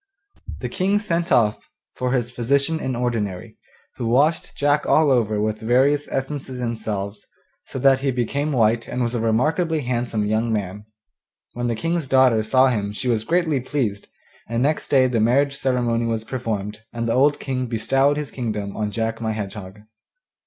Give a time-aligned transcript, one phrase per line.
[0.61, 3.57] The King sent off for his physician in ordinary,
[3.97, 7.27] who washed Jack all over with various essences and salves,
[7.65, 10.85] so that he became white and was a remarkably handsome young man.
[11.53, 14.07] When the King's daughter saw him she was greatly pleased,
[14.49, 18.75] and next day the marriage ceremony was performed, and the old King bestowed his kingdom
[18.75, 19.81] on Jack my Hedgehog.